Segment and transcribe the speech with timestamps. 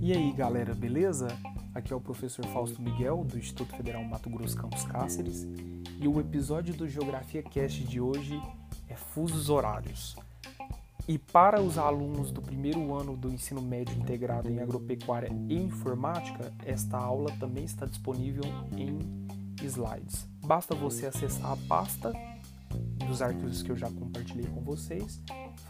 [0.00, 1.28] E aí, galera, beleza?
[1.74, 5.46] Aqui é o professor Fausto Miguel, do Instituto Federal Mato Grosso Campos Cáceres,
[6.00, 8.40] e o episódio do Geografia Cast de hoje
[8.88, 10.16] é Fusos Horários.
[11.08, 16.52] E para os alunos do primeiro ano do ensino médio integrado em agropecuária e informática,
[16.64, 18.44] esta aula também está disponível
[18.76, 18.98] em
[19.64, 20.28] slides.
[20.44, 22.12] Basta você acessar a pasta
[23.06, 25.20] dos arquivos que eu já compartilhei com vocês,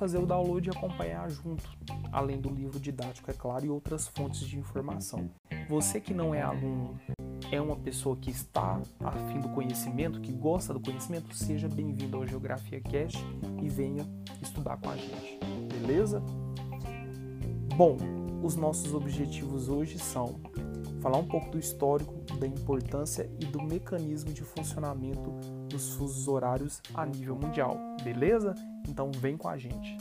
[0.03, 1.63] fazer o download e acompanhar junto,
[2.11, 5.31] além do livro didático, é claro, e outras fontes de informação.
[5.69, 6.99] Você que não é aluno,
[7.53, 12.27] é uma pessoa que está afim do conhecimento, que gosta do conhecimento, seja bem-vindo ao
[12.27, 13.25] Geografia Cast
[13.63, 14.05] e venha
[14.43, 15.39] estudar com a gente,
[15.69, 16.21] beleza?
[17.77, 17.97] Bom,
[18.43, 20.41] os nossos objetivos hoje são
[21.01, 25.33] falar um pouco do histórico, da importância e do mecanismo de funcionamento
[25.73, 28.55] dos fusos horários a nível mundial, beleza?
[28.87, 29.97] Então vem com a gente.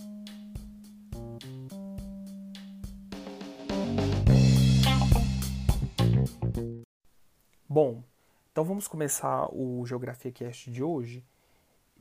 [7.68, 8.04] Bom,
[8.52, 11.26] então vamos começar o Geografia Cast de hoje.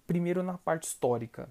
[0.05, 1.49] Primeiro na parte histórica.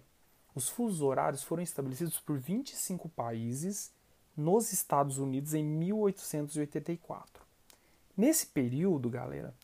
[0.54, 3.94] Os fusos horários foram estabelecidos por 25 países
[4.36, 7.46] nos Estados Unidos em 1884.
[8.18, 9.56] Nesse período, galera,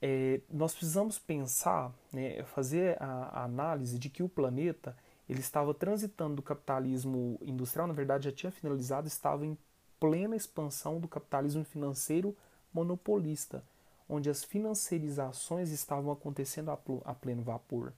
[0.00, 4.96] é, nós precisamos pensar, né, fazer a, a, análise de que o planeta
[5.28, 9.56] ele estava transitando do capitalismo industrial, na verdade já tinha finalizado, estava em
[9.98, 12.36] plena expansão do capitalismo financeiro
[12.72, 13.64] monopolista,
[14.08, 17.92] onde as financiarizações estavam acontecendo a, a pleno vapor.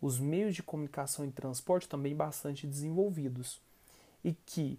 [0.00, 3.60] Os meios de comunicação e transporte também bastante desenvolvidos,
[4.24, 4.78] e que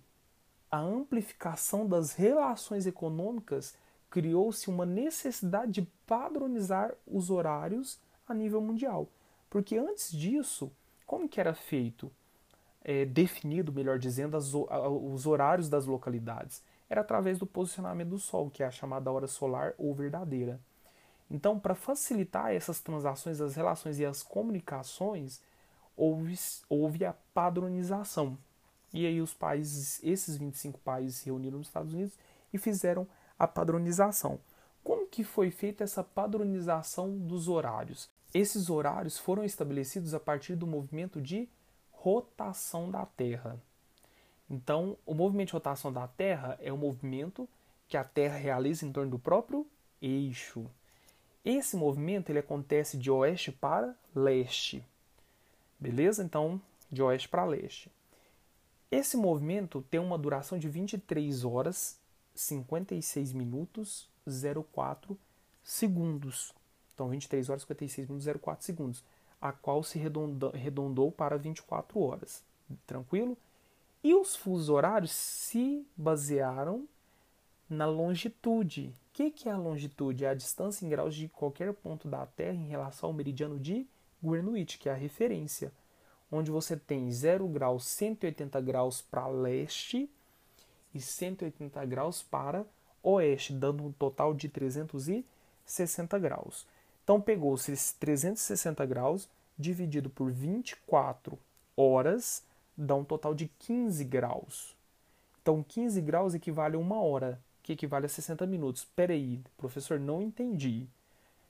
[0.72, 3.76] a amplificação das relações econômicas
[4.10, 9.10] criou-se uma necessidade de padronizar os horários a nível mundial.
[9.50, 10.72] Porque antes disso,
[11.06, 12.12] como que era feito,
[12.84, 16.64] é, definido, melhor dizendo, as, os horários das localidades?
[16.90, 20.60] Era através do posicionamento do Sol, que é a chamada hora solar ou verdadeira.
[21.30, 25.42] Então, para facilitar essas transações, as relações e as comunicações,
[25.96, 26.36] houve,
[26.70, 28.38] houve a padronização.
[28.94, 32.18] E aí os países, esses 25 países se reuniram nos Estados Unidos
[32.54, 33.06] e fizeram
[33.38, 34.40] a padronização.
[34.84, 38.10] Como que foi feita essa padronização dos horários?
[38.34, 41.48] Esses horários foram estabelecidos a partir do movimento de
[41.92, 43.60] rotação da Terra.
[44.50, 47.50] Então, o movimento de rotação da Terra é o movimento
[47.88, 49.68] que a Terra realiza em torno do próprio
[50.02, 50.66] eixo.
[51.44, 54.84] Esse movimento ele acontece de oeste para leste.
[55.80, 56.24] Beleza?
[56.24, 56.62] Então,
[56.92, 57.92] de oeste para leste.
[58.90, 62.00] Esse movimento tem uma duração de 23 horas
[62.38, 64.10] 56 minutos
[64.74, 65.18] 04
[65.64, 66.54] segundos.
[66.94, 69.04] Então, 23 horas 56 minutos 04 segundos,
[69.42, 70.00] a qual se
[70.54, 72.44] arredondou para 24 horas.
[72.86, 73.38] Tranquilo?
[74.04, 76.88] E os fusos horários se basearam
[77.70, 78.94] na longitude.
[79.10, 80.26] O que, que é a longitude?
[80.26, 83.88] É a distância em graus de qualquer ponto da Terra em relação ao meridiano de
[84.24, 85.72] Greenwich, que é a referência,
[86.32, 90.10] onde você tem 0 graus 180 graus para leste
[90.98, 92.66] e 180 graus para
[93.02, 96.68] oeste, dando um total de 360 graus.
[97.04, 101.40] Então pegou-se esses 360 graus dividido por 24
[101.76, 102.44] horas,
[102.76, 104.76] dá um total de 15 graus.
[105.42, 108.86] Então 15 graus equivale a uma hora, que equivale a 60 minutos.
[108.96, 110.88] Peraí, professor, não entendi.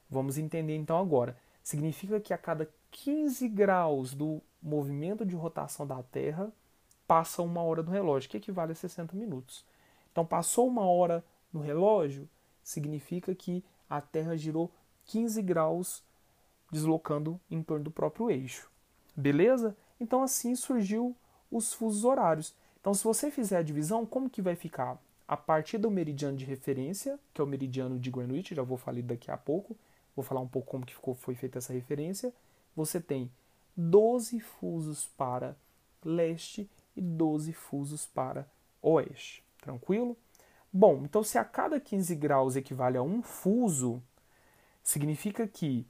[0.09, 1.38] Vamos entender então agora.
[1.63, 6.52] Significa que a cada 15 graus do movimento de rotação da Terra,
[7.07, 9.66] passa uma hora no relógio, que equivale a 60 minutos.
[10.12, 11.23] Então, passou uma hora
[11.53, 12.28] no relógio,
[12.62, 14.72] significa que a Terra girou
[15.06, 16.03] 15 graus
[16.72, 18.69] deslocando em torno do próprio eixo.
[19.16, 19.75] Beleza?
[20.00, 21.16] Então, assim surgiu
[21.50, 22.53] os fusos horários.
[22.81, 25.01] Então, se você fizer a divisão, como que vai ficar?
[25.28, 29.01] A partir do meridiano de referência, que é o meridiano de Greenwich, já vou falar
[29.01, 29.75] daqui a pouco,
[30.16, 32.34] vou falar um pouco como que ficou, foi feita essa referência,
[32.75, 33.31] você tem
[33.75, 35.56] 12 fusos para
[36.03, 38.50] leste e 12 fusos para
[38.82, 39.44] oeste.
[39.62, 40.18] Tranquilo?
[40.72, 44.02] Bom, então se a cada 15 graus equivale a um fuso,
[44.84, 45.88] significa que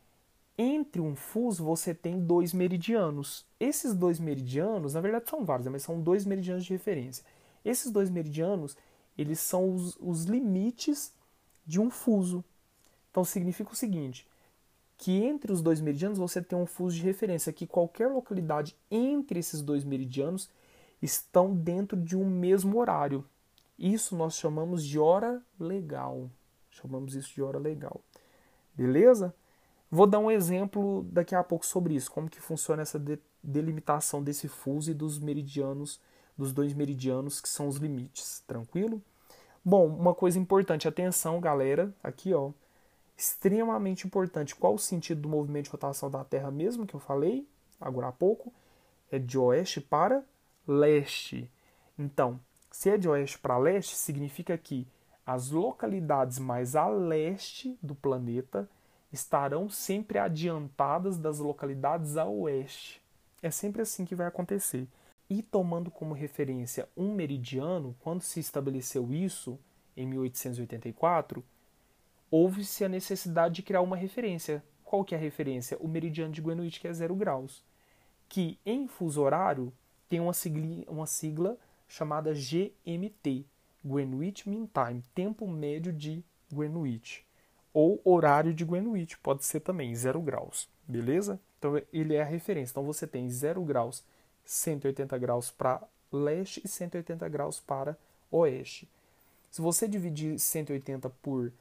[0.58, 3.46] entre um fuso você tem dois meridianos.
[3.60, 7.24] Esses dois meridianos, na verdade são vários, mas são dois meridianos de referência.
[7.64, 8.76] Esses dois meridianos,
[9.18, 11.14] eles são os, os limites
[11.66, 12.44] de um fuso.
[13.12, 14.28] Então significa o seguinte,
[14.98, 19.40] que entre os dois meridianos você tem um fuso de referência, que qualquer localidade entre
[19.40, 20.50] esses dois meridianos
[21.02, 23.24] estão dentro de um mesmo horário.
[23.78, 26.30] Isso nós chamamos de hora legal.
[26.70, 28.02] Chamamos isso de hora legal.
[28.74, 29.34] Beleza?
[29.90, 33.02] Vou dar um exemplo daqui a pouco sobre isso, como que funciona essa
[33.42, 36.00] delimitação desse fuso e dos meridianos,
[36.38, 39.02] dos dois meridianos que são os limites, tranquilo?
[39.64, 42.52] Bom, uma coisa importante, atenção, galera, aqui ó,
[43.18, 44.56] extremamente importante.
[44.56, 47.48] Qual o sentido do movimento de rotação da Terra mesmo que eu falei
[47.80, 48.54] agora há pouco?
[49.10, 50.24] É de oeste para
[50.68, 51.50] leste.
[51.98, 54.88] Então, se é de oeste para leste, significa que
[55.26, 58.70] as localidades mais a leste do planeta
[59.12, 63.02] estarão sempre adiantadas das localidades a oeste.
[63.42, 64.88] É sempre assim que vai acontecer.
[65.30, 69.60] E tomando como referência um meridiano, quando se estabeleceu isso,
[69.96, 71.44] em 1884,
[72.30, 74.64] houve-se a necessidade de criar uma referência.
[74.84, 75.78] Qual que é a referência?
[75.82, 77.64] O meridiano de Greenwich, que é zero graus.
[78.30, 79.74] Que em fuso horário
[80.10, 81.58] tem uma sigla, uma sigla
[81.88, 83.46] chamada GMT,
[83.84, 87.26] Greenwich Mean Time, tempo médio de Greenwich.
[87.74, 91.40] Ou horário de Greenwich, pode ser também, zero graus, beleza?
[91.60, 92.72] Então ele é a referência.
[92.72, 94.04] Então você tem zero graus,
[94.46, 95.82] 180 graus para
[96.12, 97.98] leste e 180 graus para
[98.32, 98.88] oeste.
[99.52, 101.52] Se você dividir 180 por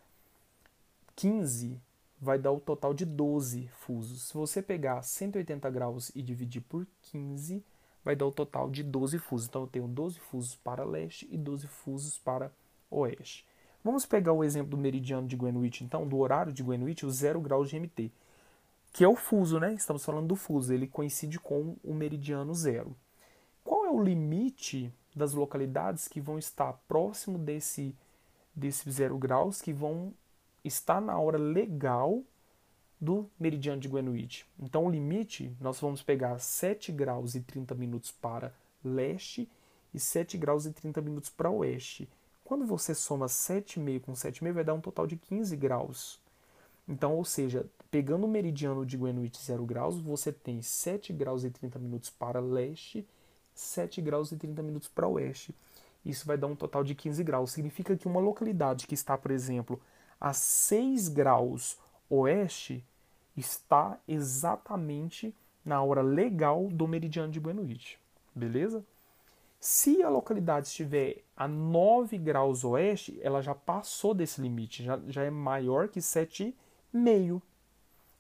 [1.15, 1.81] 15
[2.21, 4.29] vai dar o total de 12 fusos.
[4.29, 7.63] Se você pegar 180 graus e dividir por 15,
[8.07, 9.49] vai dar o total de 12 fusos.
[9.49, 12.53] Então eu tenho 12 fusos para leste e 12 fusos para
[12.89, 13.45] oeste.
[13.83, 17.41] Vamos pegar o exemplo do meridiano de Greenwich, então, do horário de Greenwich, o 0
[17.41, 18.13] graus de MT,
[18.93, 19.75] que é o fuso, né?
[19.75, 22.97] Estamos falando do fuso, ele coincide com o meridiano zero.
[23.65, 27.93] Qual é o limite das localidades que vão estar próximo desse,
[28.55, 30.15] desse zero graus, que vão
[30.65, 32.23] está na hora legal
[33.01, 34.47] do meridiano de Greenwich.
[34.59, 38.53] Então, o limite, nós vamos pegar 7 graus e 30 minutos para
[38.85, 39.49] leste
[39.93, 42.09] e 7 graus e 30 minutos para oeste.
[42.45, 46.21] Quando você soma 7,5 com 7,5, vai dar um total de 15 graus.
[46.89, 51.51] Então, ou seja, pegando o meridiano de Greenwich 0 graus, você tem 7 graus e
[51.51, 53.07] 30 minutos para leste,
[53.53, 55.53] 7 graus e 30 minutos para oeste.
[56.05, 57.51] Isso vai dar um total de 15 graus.
[57.51, 59.81] Significa que uma localidade que está, por exemplo,
[60.21, 61.77] a 6 graus
[62.09, 62.85] oeste
[63.37, 67.99] está exatamente na hora legal do meridiano de Greenwich.
[68.35, 68.85] Beleza?
[69.59, 75.23] Se a localidade estiver a 9 graus oeste, ela já passou desse limite, já, já
[75.25, 77.43] é maior que 7,5.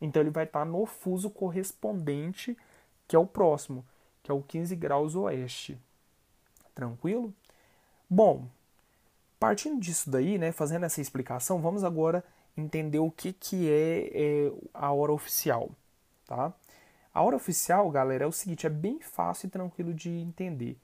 [0.00, 2.56] Então ele vai estar no fuso correspondente,
[3.06, 3.84] que é o próximo,
[4.22, 5.78] que é o 15 graus oeste.
[6.74, 7.32] Tranquilo?
[8.10, 8.48] Bom,
[9.38, 12.24] Partindo disso daí, né, fazendo essa explicação, vamos agora
[12.56, 15.70] entender o que, que é, é a hora oficial.
[16.26, 16.52] Tá?
[17.12, 20.78] A hora oficial, galera, é o seguinte, é bem fácil e tranquilo de entender.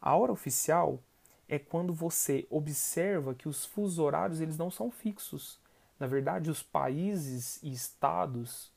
[0.00, 1.00] A hora oficial
[1.48, 5.58] é quando você observa que os fusos horários eles não são fixos.
[5.98, 8.70] Na verdade, os países e estados,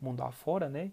[0.00, 0.92] mundo afora, né,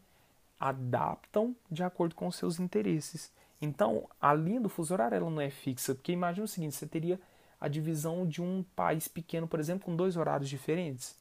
[0.59, 3.31] adaptam de acordo com seus interesses.
[3.61, 6.87] Então, a linha do fuso horário ela não é fixa, porque imagina o seguinte, você
[6.87, 7.19] teria
[7.59, 11.15] a divisão de um país pequeno, por exemplo, com dois horários diferentes.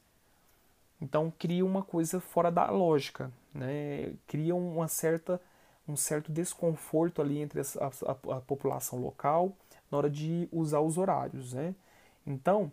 [1.00, 4.14] Então cria uma coisa fora da lógica, né?
[4.26, 5.40] cria uma certa,
[5.86, 9.56] um certo desconforto ali entre a, a, a população local
[9.90, 11.52] na hora de usar os horários.
[11.52, 11.74] Né?
[12.26, 12.70] Então,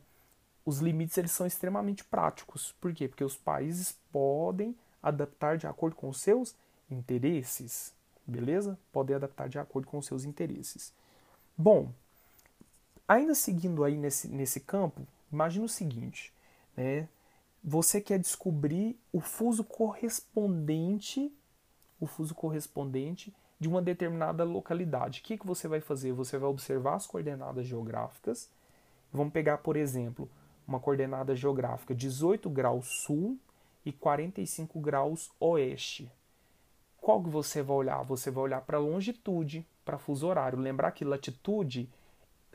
[0.65, 2.73] os limites eles são extremamente práticos.
[2.81, 3.07] Por quê?
[3.07, 6.55] Porque os países podem adaptar de acordo com os seus
[6.89, 7.93] interesses.
[8.25, 8.77] Beleza?
[8.91, 10.91] Podem adaptar de acordo com os seus interesses.
[11.55, 11.91] Bom,
[13.07, 16.33] Ainda seguindo aí nesse, nesse campo, imagine o seguinte,
[16.75, 17.07] né?
[17.63, 21.31] Você quer descobrir o fuso correspondente,
[21.99, 25.19] o fuso correspondente de uma determinada localidade.
[25.19, 26.11] O que, que você vai fazer?
[26.13, 28.49] Você vai observar as coordenadas geográficas.
[29.11, 30.29] Vamos pegar, por exemplo,
[30.67, 33.39] uma coordenada geográfica 18 graus sul
[33.85, 36.11] e 45 graus oeste.
[36.97, 38.03] Qual que você vai olhar?
[38.03, 40.59] Você vai olhar para longitude, para fuso horário.
[40.59, 41.89] Lembrar que latitude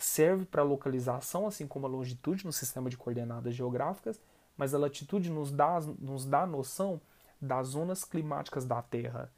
[0.05, 4.21] serve para localização, assim como a longitude no sistema de coordenadas geográficas,
[4.57, 7.01] mas a latitude nos dá, nos dá noção
[7.41, 9.33] das zonas climáticas da Terra.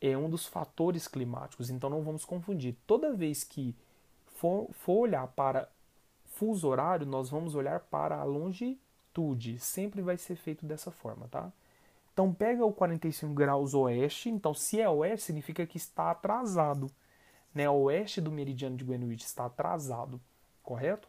[0.00, 2.76] É um dos fatores climáticos, então não vamos confundir.
[2.86, 3.74] Toda vez que
[4.26, 5.68] for, for olhar para
[6.24, 9.58] fuso horário, nós vamos olhar para a longitude.
[9.58, 11.50] Sempre vai ser feito dessa forma, tá?
[12.12, 16.90] Então pega o 45 graus oeste, então se é oeste significa que está atrasado
[17.56, 20.20] né, oeste do meridiano de Greenwich está atrasado,
[20.62, 21.08] correto?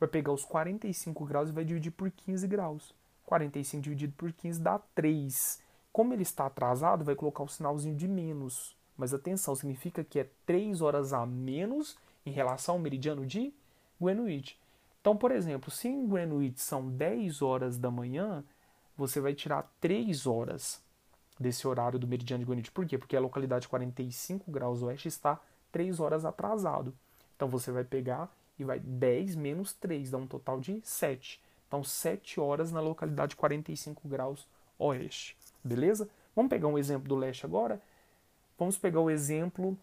[0.00, 2.94] Vai pegar os 45 graus e vai dividir por 15 graus.
[3.26, 5.60] 45 dividido por 15 dá 3.
[5.92, 8.74] Como ele está atrasado, vai colocar o sinalzinho de menos.
[8.96, 13.52] Mas atenção, significa que é 3 horas a menos em relação ao meridiano de
[14.00, 14.58] Greenwich.
[15.00, 18.42] Então, por exemplo, se em Greenwich são 10 horas da manhã,
[18.96, 20.82] você vai tirar 3 horas.
[21.38, 22.70] desse horário do meridiano de Greenwich.
[22.70, 22.96] Por quê?
[22.96, 25.40] Porque a localidade 45 graus oeste está
[25.72, 26.94] 3 horas atrasado.
[27.34, 31.40] Então você vai pegar e vai 10 menos 3, dá um total de 7.
[31.66, 34.46] Então 7 horas na localidade 45 graus
[34.78, 35.36] oeste.
[35.64, 36.08] Beleza?
[36.36, 37.80] Vamos pegar um exemplo do leste agora?
[38.58, 39.76] Vamos pegar o exemplo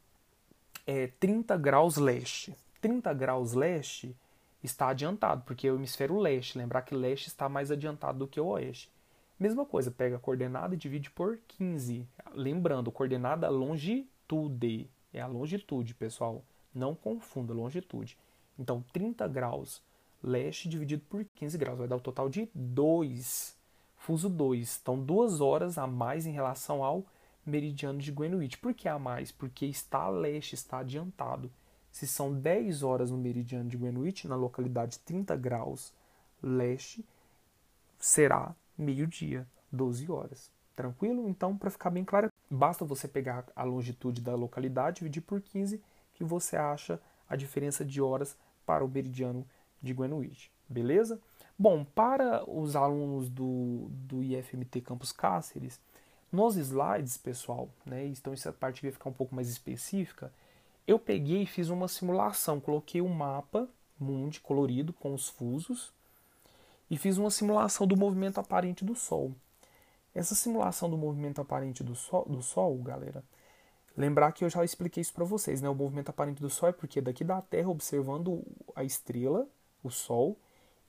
[0.86, 2.55] é, 30 graus leste.
[2.81, 4.15] 30 graus leste
[4.63, 6.58] está adiantado, porque é o hemisfério leste.
[6.58, 8.89] Lembrar que leste está mais adiantado do que o oeste.
[9.39, 12.05] Mesma coisa, pega a coordenada e divide por 15.
[12.34, 14.89] Lembrando, coordenada longitude.
[15.13, 16.44] É a longitude, pessoal.
[16.74, 18.18] Não confunda, longitude.
[18.58, 19.82] Então, 30 graus
[20.22, 23.58] leste dividido por 15 graus vai dar o total de 2.
[23.98, 24.80] Fuso 2.
[24.82, 27.06] Então, duas horas a mais em relação ao
[27.46, 28.58] meridiano de Greenwich.
[28.58, 29.32] Por que a mais?
[29.32, 31.51] Porque está a leste, está adiantado.
[31.92, 35.92] Se são 10 horas no meridiano de Greenwich, na localidade 30 graus
[36.42, 37.04] leste,
[37.98, 40.51] será meio-dia, 12 horas.
[40.80, 41.28] Tranquilo?
[41.28, 45.84] Então, para ficar bem claro, basta você pegar a longitude da localidade, dividir por 15,
[46.14, 49.46] que você acha a diferença de horas para o meridiano
[49.82, 50.50] de Greenwich.
[50.70, 51.20] Beleza?
[51.58, 55.82] Bom, para os alunos do, do IFMT Campus Cáceres,
[56.32, 60.32] nos slides, pessoal, né, então essa parte vai ficar um pouco mais específica,
[60.88, 63.68] eu peguei e fiz uma simulação, coloquei um mapa
[64.00, 65.92] mundi colorido com os fusos,
[66.90, 69.36] e fiz uma simulação do movimento aparente do Sol.
[70.13, 73.24] Essa simulação do movimento aparente do Sol, do Sol galera,
[73.96, 75.70] lembrar que eu já expliquei isso para vocês, né?
[75.70, 78.44] O movimento aparente do Sol é porque daqui da Terra, observando
[78.75, 79.48] a estrela,
[79.84, 80.38] o Sol,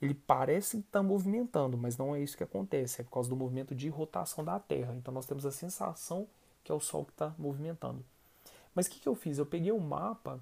[0.01, 3.37] ele parece estar tá movimentando, mas não é isso que acontece, é por causa do
[3.37, 4.95] movimento de rotação da Terra.
[4.95, 6.27] Então nós temos a sensação
[6.65, 8.05] que é o Sol que está movimentando.
[8.75, 9.39] Mas o que, que eu fiz?
[9.39, 10.41] Eu peguei o um mapa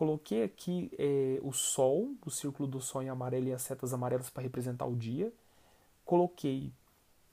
[0.00, 4.30] Coloquei aqui é, o Sol, o círculo do Sol em amarelo e as setas amarelas
[4.30, 5.30] para representar o dia.
[6.06, 6.72] Coloquei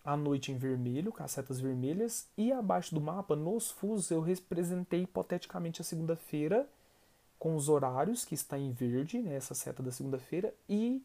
[0.07, 2.29] a noite em vermelho, com as setas vermelhas.
[2.37, 6.65] E abaixo do mapa, nos fusos, eu representei hipoteticamente a segunda-feira
[7.37, 11.03] com os horários, que está em verde, né, essa seta da segunda-feira, e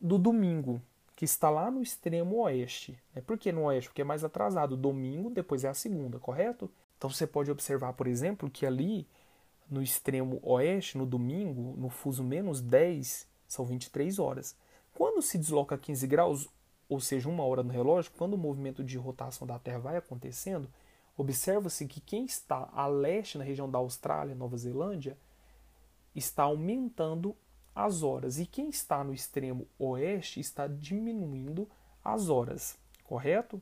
[0.00, 0.80] do domingo,
[1.14, 2.98] que está lá no extremo oeste.
[3.14, 3.90] É Por que no oeste?
[3.90, 4.74] Porque é mais atrasado.
[4.74, 6.70] Domingo, depois é a segunda, correto?
[6.96, 9.06] Então você pode observar, por exemplo, que ali
[9.70, 14.56] no extremo oeste, no domingo, no fuso menos 10, são 23 horas.
[14.94, 16.48] Quando se desloca 15 graus,
[16.88, 20.68] ou seja, uma hora no relógio, quando o movimento de rotação da Terra vai acontecendo,
[21.16, 25.16] observa-se que quem está a leste, na região da Austrália, Nova Zelândia,
[26.14, 27.36] está aumentando
[27.74, 28.38] as horas.
[28.38, 31.68] E quem está no extremo oeste está diminuindo
[32.04, 33.60] as horas, correto?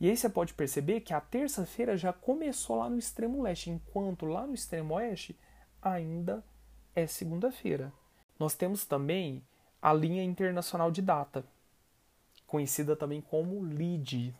[0.00, 4.26] E aí você pode perceber que a terça-feira já começou lá no extremo leste, enquanto
[4.26, 5.38] lá no extremo oeste
[5.80, 6.44] ainda
[6.94, 7.92] é segunda-feira.
[8.38, 9.42] Nós temos também
[9.80, 11.44] a linha internacional de data,
[12.54, 14.32] conhecida também como LID.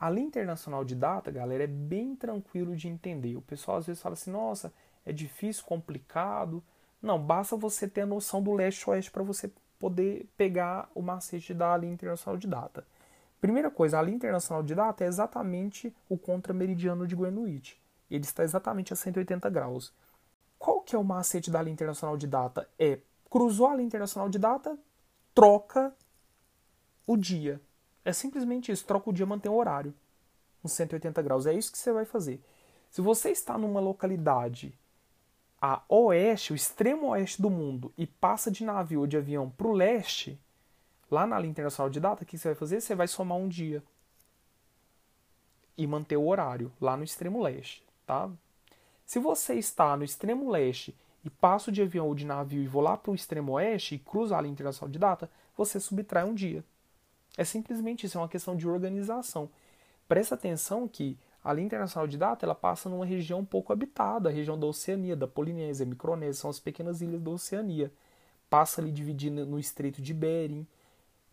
[0.00, 3.36] A linha internacional de data, galera, é bem tranquilo de entender.
[3.36, 4.72] O pessoal às vezes fala assim: nossa,
[5.04, 6.64] é difícil, complicado.
[7.02, 11.76] Não, basta você ter a noção do leste-oeste para você poder pegar o macete da
[11.76, 12.86] linha internacional de data.
[13.42, 17.78] Primeira coisa, a linha internacional de data é exatamente o contrameridiano de Greenwich.
[18.10, 19.92] Ele está exatamente a 180 graus.
[20.58, 22.66] Qual que é o macete da linha internacional de data?
[22.78, 24.78] É cruzou a linha internacional de data,
[25.34, 25.92] troca
[27.06, 27.60] o dia.
[28.04, 29.94] É simplesmente isso, troca o dia, mantém o horário.
[30.62, 31.46] Uns 180 graus.
[31.46, 32.40] É isso que você vai fazer.
[32.90, 34.78] Se você está numa localidade
[35.60, 39.66] a oeste, o extremo oeste do mundo, e passa de navio ou de avião para
[39.66, 40.38] o leste,
[41.10, 42.80] Lá na linha internacional de data, o que você vai fazer?
[42.80, 43.82] Você vai somar um dia
[45.76, 48.30] e manter o horário lá no extremo leste, tá?
[49.04, 50.92] Se você está no extremo leste
[51.22, 53.98] e passo de avião ou de navio e vou lá para o extremo oeste e
[53.98, 56.64] cruza a linha internacional de data, você subtrai um dia.
[57.36, 59.50] É simplesmente isso, é uma questão de organização.
[60.06, 64.32] Presta atenção que a linha internacional de data ela passa numa região pouco habitada, a
[64.32, 67.92] região da Oceania, da Polinésia, Micronésia, são as pequenas ilhas da Oceania.
[68.48, 70.66] Passa ali dividindo no Estreito de Bering,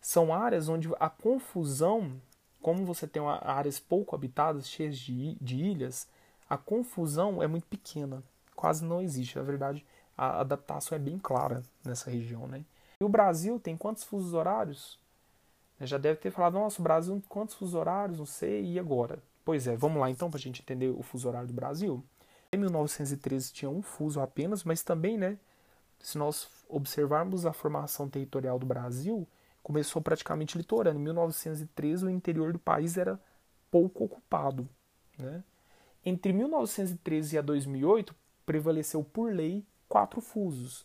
[0.00, 2.20] são áreas onde a confusão,
[2.60, 6.08] como você tem áreas pouco habitadas, cheias de, de ilhas,
[6.50, 8.22] a confusão é muito pequena,
[8.56, 9.36] quase não existe.
[9.36, 9.86] Na verdade,
[10.18, 12.46] a adaptação é bem clara nessa região.
[12.46, 12.64] Né?
[13.00, 14.98] E o Brasil tem quantos fusos horários?
[15.86, 18.18] Já deve ter falado, nossa, o Brasil quantos fusos horários?
[18.18, 19.22] Não sei, e agora?
[19.44, 22.04] Pois é, vamos lá então para a gente entender o fuso horário do Brasil.
[22.52, 25.38] Em 1913 tinha um fuso apenas, mas também, né,
[25.98, 29.26] se nós observarmos a formação territorial do Brasil,
[29.62, 31.00] começou praticamente litorâneo.
[31.00, 33.18] Em 1913, o interior do país era
[33.70, 34.68] pouco ocupado.
[35.18, 35.42] Né?
[36.04, 40.84] Entre 1913 e 2008, prevaleceu por lei quatro fusos.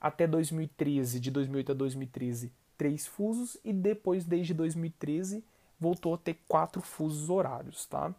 [0.00, 5.44] Até 2013, de 2008 a 2013, três fusos e depois, desde 2013,
[5.78, 7.86] voltou a ter quatro fusos horários.
[7.86, 8.14] Tá?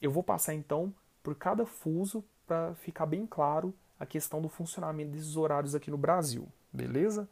[0.00, 0.92] Eu vou passar então
[1.22, 5.96] por cada fuso para ficar bem claro a questão do funcionamento desses horários aqui no
[5.96, 7.28] Brasil, beleza?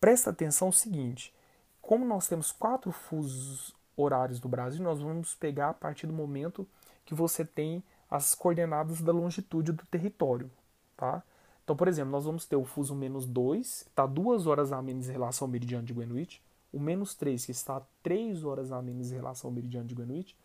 [0.00, 1.32] Presta atenção o seguinte:
[1.80, 6.66] como nós temos quatro fusos horários do Brasil, nós vamos pegar a partir do momento
[7.04, 10.50] que você tem as coordenadas da longitude do território,
[10.96, 11.22] tá?
[11.64, 14.82] Então, por exemplo, nós vamos ter o fuso menos 2, que está 2 horas a
[14.82, 16.42] menos em relação ao meridiano de Greenwich,
[16.72, 20.36] o menos 3, que está 3 horas a menos em relação ao meridiano de Greenwich,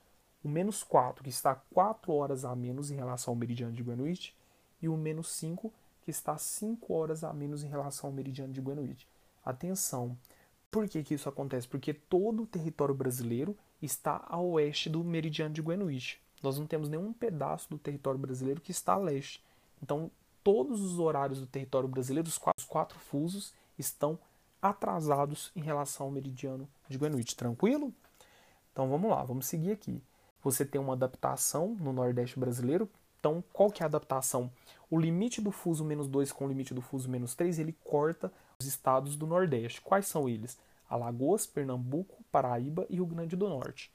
[0.43, 4.35] o menos 4, que está 4 horas a menos em relação ao meridiano de Greenwich,
[4.81, 8.61] e o menos 5, que está 5 horas a menos em relação ao meridiano de
[8.61, 9.07] Greenwich.
[9.43, 10.17] Atenção,
[10.69, 11.67] por que, que isso acontece?
[11.67, 16.19] Porque todo o território brasileiro está a oeste do meridiano de Greenwich.
[16.43, 19.43] Nós não temos nenhum pedaço do território brasileiro que está a leste.
[19.81, 20.11] Então,
[20.47, 24.17] todos os horários do território brasileiro, os quatro, os quatro fusos, estão
[24.61, 27.35] atrasados em relação ao meridiano de Greenwich.
[27.35, 27.93] Tranquilo?
[28.71, 30.01] Então vamos lá, vamos seguir aqui.
[30.41, 32.89] Você tem uma adaptação no Nordeste brasileiro.
[33.19, 34.49] Então, qual que é a adaptação?
[34.89, 38.31] O limite do fuso menos 2 com o limite do fuso menos 3, ele corta
[38.57, 39.81] os estados do Nordeste.
[39.81, 40.57] Quais são eles?
[40.89, 43.91] Alagoas, Pernambuco, Paraíba e Rio Grande do Norte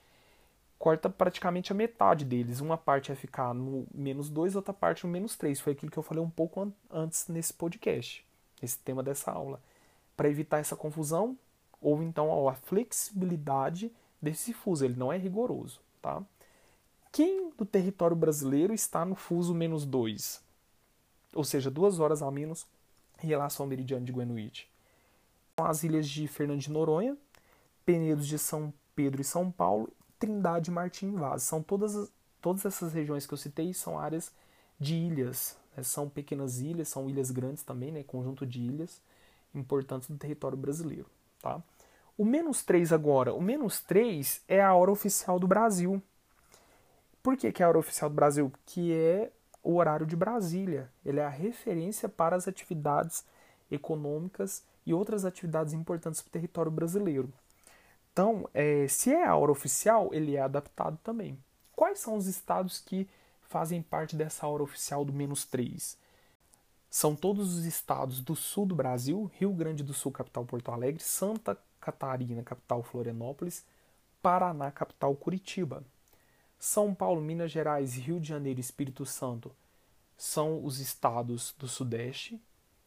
[0.82, 2.58] corta praticamente a metade deles.
[2.58, 5.60] Uma parte vai ficar no menos 2, outra parte no menos 3.
[5.60, 8.26] Foi aquilo que eu falei um pouco an antes nesse podcast,
[8.60, 9.62] esse tema dessa aula.
[10.16, 11.38] Para evitar essa confusão,
[11.80, 15.80] ou então ó, a flexibilidade desse fuso, ele não é rigoroso.
[16.02, 16.20] Tá?
[17.12, 20.42] Quem do território brasileiro está no fuso menos 2?
[21.32, 22.66] Ou seja, duas horas a menos
[23.22, 24.68] em relação ao meridiano de Greenwich.
[25.56, 27.16] As ilhas de Fernando de Noronha,
[27.86, 29.88] Penedos de São Pedro e São Paulo
[30.22, 31.42] Trindade, Martim Vaz.
[31.42, 32.08] São todas,
[32.40, 34.32] todas essas regiões que eu citei são áreas
[34.78, 35.82] de ilhas, né?
[35.82, 38.04] são pequenas ilhas, são ilhas grandes também, né?
[38.04, 39.02] conjunto de ilhas
[39.52, 41.06] importantes do território brasileiro.
[41.40, 41.60] Tá?
[42.16, 46.00] O menos 3 agora, o menos 3 é a hora oficial do Brasil.
[47.20, 48.52] Por que, que é a hora oficial do Brasil?
[48.64, 50.88] Que é o horário de Brasília.
[51.04, 53.24] Ele é a referência para as atividades
[53.68, 57.32] econômicas e outras atividades importantes para o território brasileiro.
[58.12, 61.38] Então, é, se é a hora oficial, ele é adaptado também.
[61.74, 63.08] Quais são os estados que
[63.40, 65.96] fazem parte dessa hora oficial do menos 3?
[66.90, 71.02] São todos os estados do sul do Brasil, Rio Grande do Sul, capital Porto Alegre,
[71.02, 73.64] Santa Catarina, capital Florianópolis,
[74.20, 75.82] Paraná, capital Curitiba.
[76.58, 79.50] São Paulo, Minas Gerais, Rio de Janeiro e Espírito Santo
[80.22, 82.40] são os estados do Sudeste,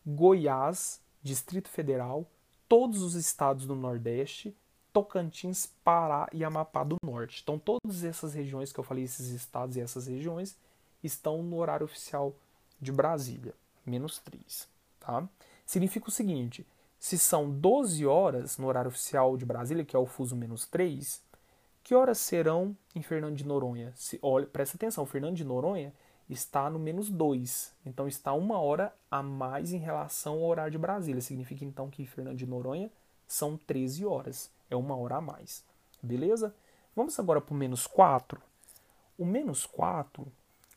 [0.07, 2.25] Goiás, Distrito Federal,
[2.65, 4.55] todos os estados do Nordeste,
[4.95, 7.41] Tocantins, Pará e Amapá do Norte.
[7.43, 10.55] Então, todas essas regiões que eu falei, esses estados e essas regiões,
[11.03, 12.33] estão no horário oficial
[12.79, 13.53] de Brasília,
[13.85, 14.69] menos 3.
[15.01, 15.27] Tá?
[15.65, 16.65] Significa o seguinte:
[16.97, 21.21] se são 12 horas no horário oficial de Brasília, que é o fuso menos 3,
[21.83, 23.91] que horas serão em Fernando de Noronha?
[23.97, 25.93] Se, olha, presta atenção, Fernando de Noronha
[26.29, 30.77] está no menos 2, então está uma hora a mais em relação ao horário de
[30.77, 31.21] Brasília.
[31.21, 32.89] Significa então que Fernando de Noronha
[33.27, 35.63] são 13 horas é uma hora a mais.
[36.01, 36.55] Beleza?
[36.95, 38.41] Vamos agora para o menos 4.
[39.17, 40.25] O menos 4,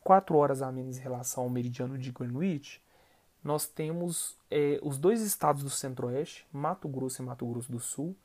[0.02, 2.80] 4 horas a menos em relação ao meridiano de Greenwich,
[3.42, 8.16] nós temos é, os dois estados do centro-oeste, Mato Grosso e Mato Grosso do Sul,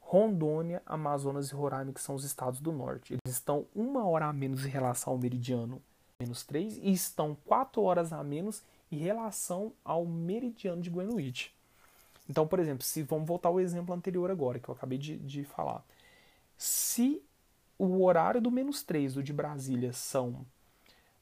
[0.00, 3.14] Rondônia, Amazonas e Roraima, que são os estados do norte.
[3.14, 5.82] Eles estão uma hora a menos em relação ao meridiano
[6.20, 11.55] menos 3 e estão 4 horas a menos em relação ao meridiano de Greenwich.
[12.28, 15.44] Então, por exemplo, se vamos voltar ao exemplo anterior agora, que eu acabei de, de
[15.44, 15.84] falar.
[16.56, 17.22] Se
[17.78, 20.44] o horário do menos 3 do de Brasília são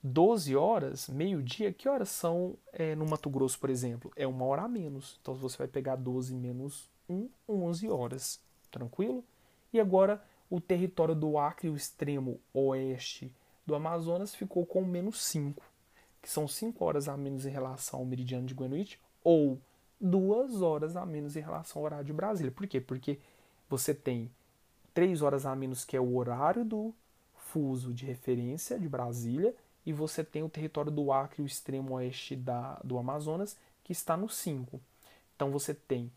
[0.03, 4.13] 12 horas, meio-dia, que horas são é, no Mato Grosso, por exemplo?
[4.15, 5.19] É uma hora a menos.
[5.21, 8.41] Então você vai pegar 12 menos 1, 11 horas.
[8.71, 9.25] Tranquilo?
[9.73, 13.33] E agora o território do Acre, o extremo oeste
[13.67, 15.65] do Amazonas, ficou com menos 5,
[16.21, 19.59] que são 5 horas a menos em relação ao meridiano de Greenwich, ou
[20.05, 22.53] duas horas a menos em relação ao horário de Brasília.
[22.53, 22.79] Por quê?
[22.81, 23.19] Porque
[23.71, 24.31] você tem
[24.93, 26.95] três horas a menos, que é o horário do
[27.35, 29.55] fuso de referência de Brasília,
[29.87, 34.17] e você tem o território do Acre, o extremo oeste da, do Amazonas, que está
[34.17, 34.81] no 5.
[35.35, 36.13] Então você tem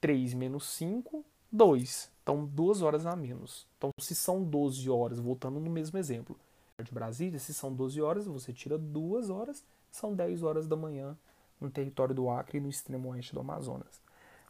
[0.00, 2.10] 3 menos 5, 2.
[2.22, 3.66] Então, duas horas a menos.
[3.78, 6.36] Então, se são 12 horas, voltando no mesmo exemplo,
[6.82, 11.16] de Brasília, se são 12 horas, você tira duas horas, são 10 horas da manhã
[11.60, 14.00] no território do Acre e no extremo oeste do Amazonas.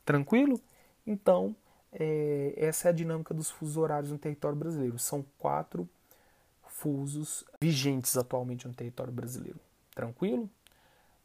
[0.05, 0.61] Tranquilo?
[1.07, 1.55] Então,
[1.93, 4.99] é, essa é a dinâmica dos fusos horários no território brasileiro.
[4.99, 5.89] São quatro
[6.67, 9.59] fusos vigentes atualmente no território brasileiro.
[9.95, 10.49] Tranquilo?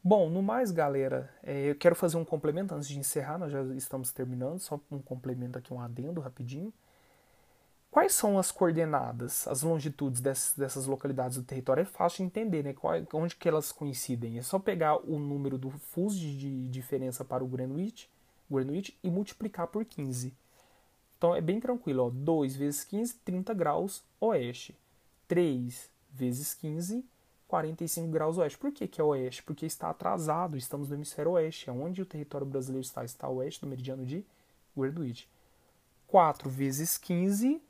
[0.02, 3.62] Bom, no mais, galera, é, eu quero fazer um complemento antes de encerrar, nós já
[3.74, 6.72] estamos terminando, só um complemento aqui, um adendo rapidinho.
[7.94, 11.82] Quais são as coordenadas, as longitudes dessas, dessas localidades do território?
[11.82, 12.72] É fácil de entender, né?
[12.72, 14.36] Qual, onde que elas coincidem?
[14.36, 18.10] É só pegar o número do fuso de diferença para o Greenwich,
[18.50, 20.34] Greenwich e multiplicar por 15.
[21.16, 22.10] Então é bem tranquilo, ó.
[22.10, 24.76] 2 vezes 15, 30 graus oeste.
[25.28, 27.04] 3 vezes 15,
[27.46, 28.58] 45 graus oeste.
[28.58, 29.44] Por que, que é oeste?
[29.44, 31.70] Porque está atrasado, estamos no hemisfério oeste.
[31.70, 33.04] É onde o território brasileiro está?
[33.04, 34.26] Está oeste do meridiano de
[34.76, 35.28] Greenwich.
[36.08, 37.62] 4 vezes 15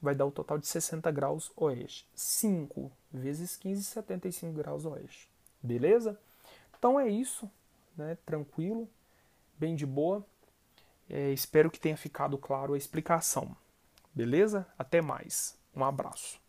[0.00, 2.08] vai dar o total de 60 graus oeste.
[2.14, 5.30] 5 vezes 15, 75 graus oeste.
[5.62, 6.18] Beleza?
[6.78, 7.50] Então é isso,
[7.96, 8.16] né?
[8.24, 8.88] Tranquilo,
[9.58, 10.24] bem de boa.
[11.10, 13.56] É, espero que tenha ficado claro a explicação.
[14.14, 14.66] Beleza?
[14.78, 15.58] Até mais.
[15.74, 16.40] Um abraço.